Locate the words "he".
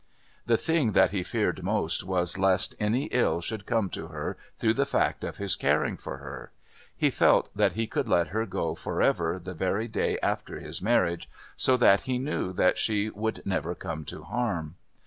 1.11-1.21, 6.97-7.11, 7.73-7.85, 12.09-12.17